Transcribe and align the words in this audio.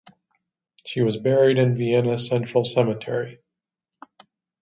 She 0.83 1.01
was 1.03 1.15
buried 1.17 1.59
in 1.59 1.75
Vienna 1.75 2.17
Central 2.17 2.65
Cemetery. 2.65 3.39